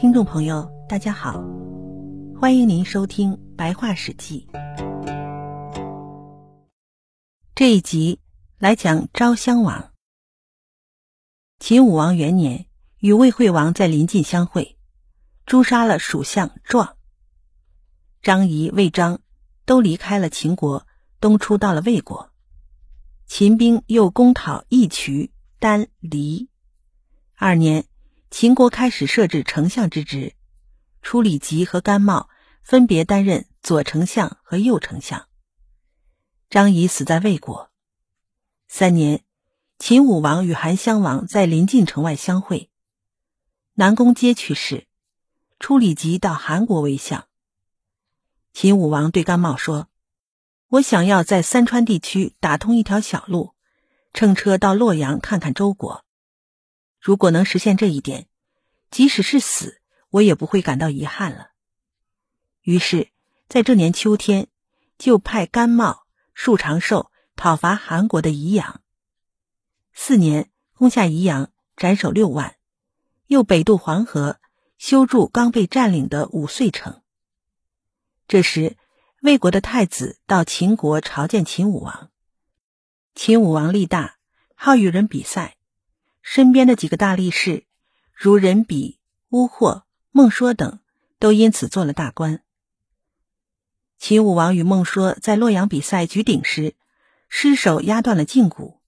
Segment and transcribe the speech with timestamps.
[0.00, 1.42] 听众朋友，大家好，
[2.40, 4.46] 欢迎您收听《白话史记》。
[7.52, 8.20] 这一集
[8.58, 9.92] 来讲昭襄王。
[11.58, 12.66] 秦武王元年，
[13.00, 14.78] 与魏惠王在临晋相会，
[15.46, 16.96] 诛杀了蜀相壮。
[18.22, 19.18] 张仪、魏章
[19.64, 20.86] 都离开了秦国，
[21.18, 22.30] 东出到了魏国。
[23.26, 26.48] 秦兵又攻讨义渠、丹、黎。
[27.34, 27.84] 二年。
[28.30, 30.34] 秦国开始设置丞相之职，
[31.00, 32.28] 初李吉和甘茂
[32.62, 35.28] 分别担任左丞相和右丞相。
[36.50, 37.70] 张仪死在魏国。
[38.68, 39.24] 三年，
[39.78, 42.70] 秦武王与韩襄王在临晋城外相会，
[43.74, 44.86] 南宫阶去世，
[45.58, 47.26] 初李吉到韩国为相。
[48.52, 49.88] 秦武王对甘茂说
[50.68, 53.54] ：“我想要在三川地区打通一条小路，
[54.12, 56.04] 乘车到洛阳看看周国。”
[57.08, 58.28] 如果能实现这一点，
[58.90, 59.80] 即使是死，
[60.10, 61.52] 我也不会感到遗憾了。
[62.60, 63.08] 于是，
[63.48, 64.48] 在这年秋天，
[64.98, 68.82] 就派甘茂、束长寿讨伐韩国的宜阳。
[69.94, 72.56] 四年，攻下宜阳，斩首六万，
[73.26, 74.38] 又北渡黄河，
[74.76, 77.00] 修筑刚被占领的五遂城。
[78.26, 78.76] 这时，
[79.22, 82.10] 魏国的太子到秦国朝见秦武王。
[83.14, 84.18] 秦武王力大，
[84.54, 85.54] 好与人比赛。
[86.30, 87.64] 身边的几个大力士，
[88.12, 90.78] 如任比、乌霍、孟说等，
[91.18, 92.42] 都因此做了大官。
[93.96, 96.74] 秦武王与孟说在洛阳比赛举鼎时，
[97.30, 98.82] 失手压断了胫骨。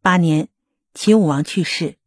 [0.00, 0.48] 八年，
[0.94, 1.98] 秦武王去世，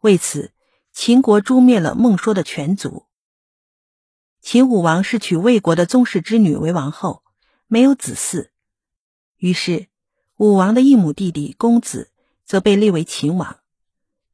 [0.00, 0.52] 为此，
[0.92, 3.06] 秦国诛灭了孟说的全族。
[4.42, 7.22] 秦武王是娶魏国的宗室之女为王后，
[7.68, 8.50] 没有子嗣，
[9.38, 9.86] 于是
[10.36, 12.12] 武王的异母弟弟公子
[12.44, 13.60] 则被立为秦王。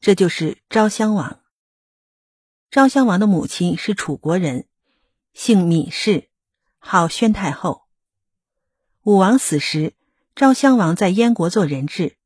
[0.01, 1.41] 这就是昭襄王。
[2.71, 4.67] 昭襄王的母亲是楚国人，
[5.33, 6.29] 姓闵氏，
[6.79, 7.83] 号宣太后。
[9.03, 9.95] 武王死时，
[10.35, 12.17] 昭襄王在燕国做人质，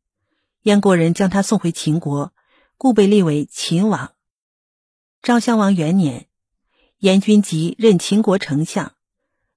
[0.62, 2.34] 燕国人将他送回秦国，
[2.76, 4.14] 故被立为秦王。
[5.22, 6.28] 昭襄王元年，
[6.98, 8.96] 燕君集任秦国丞相，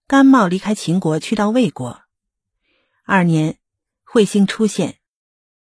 [0.07, 2.03] 甘茂离开秦国去到魏国。
[3.03, 3.57] 二年，
[4.05, 4.99] 彗星出现。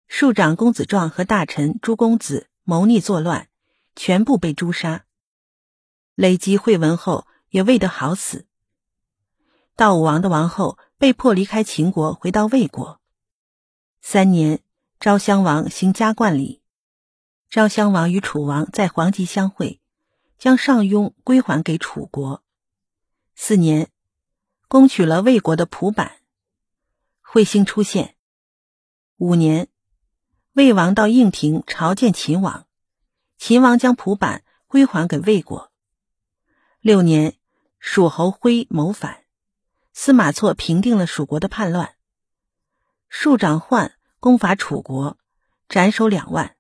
[0.08, 3.50] 庶长公子壮和大臣诸公子谋逆作乱，
[3.96, 5.06] 全部被诛杀。
[6.14, 8.46] 累积惠文后也未得好死。
[9.76, 13.02] 悼武王的王后被迫离开秦国，回到魏国。
[14.02, 14.62] 三年，
[15.00, 16.62] 昭襄王行加冠礼。
[17.50, 19.82] 昭襄王与楚王在黄棘相会，
[20.38, 22.44] 将上庸归还给楚国。
[23.36, 23.90] 四年，
[24.70, 26.20] 攻取了魏国的蒲坂。
[27.24, 28.16] 彗星出现。
[29.18, 29.68] 五年。
[30.56, 32.66] 魏王到应庭朝见秦王，
[33.38, 35.70] 秦王将蒲坂归还给魏国。
[36.80, 37.36] 六年，
[37.78, 39.26] 蜀侯辉谋反，
[39.92, 41.96] 司马错平定了蜀国的叛乱。
[43.10, 45.18] 庶长焕攻伐楚国，
[45.68, 46.56] 斩首两万。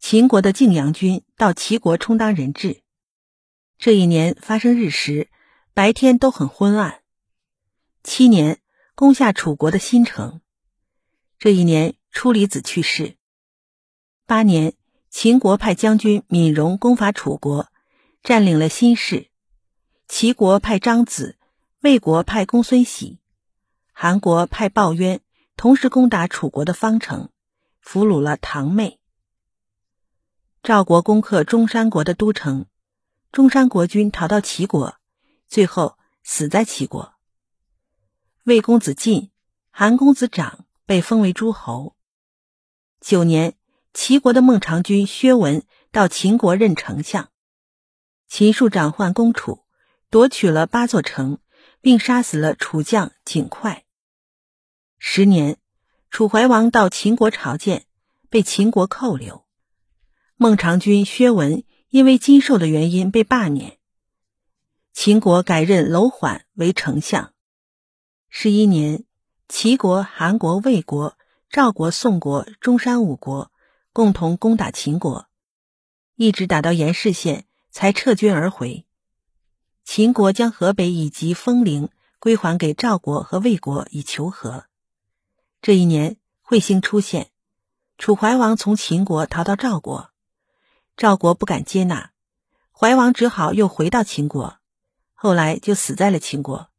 [0.00, 2.82] 秦国的晋阳军到齐国充当人质。
[3.78, 5.30] 这一年发生日食，
[5.74, 7.02] 白天都很昏暗。
[8.02, 8.60] 七年，
[8.96, 10.40] 攻下楚国的新城。
[11.38, 11.94] 这一年。
[12.16, 13.18] 初离子去世。
[14.24, 14.72] 八年，
[15.10, 17.70] 秦国派将军闵荣攻伐楚国，
[18.22, 19.30] 占领了新市。
[20.08, 21.36] 齐国派张子，
[21.82, 23.18] 魏国派公孙喜，
[23.92, 25.20] 韩国派鲍渊，
[25.58, 27.28] 同时攻打楚国的方城，
[27.82, 28.98] 俘虏了唐妹。
[30.62, 32.64] 赵国攻克中山国的都城，
[33.30, 34.96] 中山国君逃到齐国，
[35.48, 37.12] 最后死在齐国。
[38.44, 39.30] 魏公子晋、
[39.70, 41.94] 韩公子长被封为诸侯。
[43.00, 43.54] 九年，
[43.92, 47.30] 齐国的孟尝君薛文到秦国任丞相。
[48.26, 49.64] 秦庶长换攻楚，
[50.10, 51.38] 夺取了八座城，
[51.80, 53.84] 并杀死了楚将景快。
[54.98, 55.58] 十年，
[56.10, 57.86] 楚怀王到秦国朝见，
[58.28, 59.44] 被秦国扣留。
[60.36, 63.78] 孟尝君薛文因为金寿的原因被罢免。
[64.92, 67.34] 秦国改任楼缓为丞相。
[68.30, 69.04] 十一年，
[69.48, 71.16] 齐国、韩国、魏国。
[71.48, 73.50] 赵国、宋国、中山五国
[73.92, 75.28] 共同攻打秦国，
[76.16, 78.84] 一直打到延世县才撤军而回。
[79.84, 81.88] 秦国将河北以及丰陵
[82.18, 84.66] 归还给赵国和魏国以求和。
[85.62, 87.30] 这一年，彗星出现，
[87.96, 90.10] 楚怀王从秦国逃到赵国，
[90.96, 92.10] 赵国不敢接纳，
[92.72, 94.58] 怀王只好又回到秦国，
[95.14, 96.70] 后来就死在了秦国，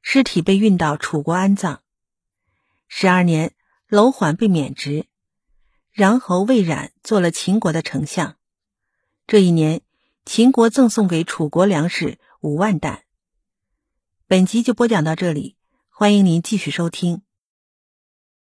[0.00, 1.82] 尸体被运到楚国安葬。
[2.86, 3.52] 十二年。
[3.88, 5.06] 楼缓被免职，
[5.94, 8.36] 穰侯魏冉做了秦国的丞相。
[9.26, 9.80] 这一年，
[10.26, 13.04] 秦国赠送给楚国粮食五万担。
[14.26, 15.56] 本集就播讲到这里，
[15.88, 17.22] 欢迎您继续收听。